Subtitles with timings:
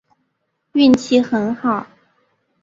[0.71, 1.85] 运气很好